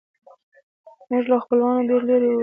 موږ 1.09 1.23
له 1.31 1.37
خپلوانو 1.43 1.87
ډېر 1.89 2.01
لیرې 2.07 2.27
اوسیږو 2.29 2.39